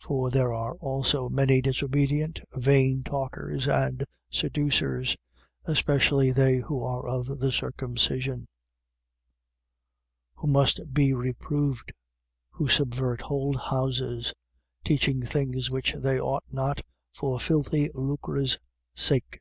[0.00, 0.04] 1:10.
[0.08, 5.16] For there are also many disobedient, vain talkers and seducers:
[5.66, 8.38] especially they who are of the circumcision.
[8.40, 8.46] 1:11.
[10.38, 11.92] Who must be reproved,
[12.50, 14.34] who subvert whole houses,
[14.82, 16.80] teaching things which they ought not,
[17.14, 18.58] for filthy lucre's
[18.96, 19.38] sake.